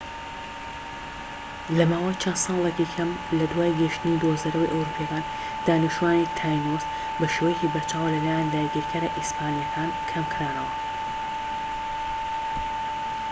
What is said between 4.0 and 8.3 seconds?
دۆزەرەوە ئەوروپیەکان دانیشتوانی تاینۆس بەشێوەیەکی بەرچاو لە